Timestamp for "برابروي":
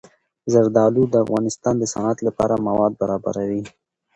3.01-3.63